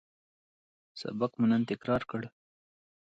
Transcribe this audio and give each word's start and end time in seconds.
سبق 1.01 1.31
مو 1.39 1.45
نن 1.51 1.61
تکرار 1.71 2.01
کړ 2.09 2.21